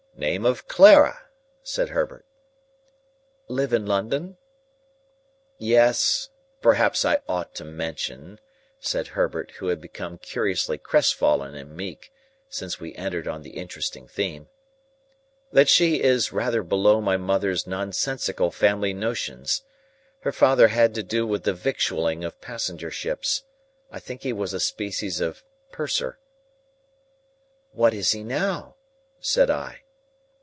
[0.17, 1.19] "Name of Clara,"
[1.63, 2.27] said Herbert.
[3.47, 4.37] "Live in London?"
[5.57, 6.29] "Yes,
[6.61, 8.39] perhaps I ought to mention,"
[8.79, 12.11] said Herbert, who had become curiously crestfallen and meek,
[12.49, 14.47] since we entered on the interesting theme,
[15.51, 19.63] "that she is rather below my mother's nonsensical family notions.
[20.19, 23.41] Her father had to do with the victualling of passenger ships.
[23.89, 26.19] I think he was a species of purser."
[27.71, 28.75] "What is he now?"
[29.19, 29.81] said I.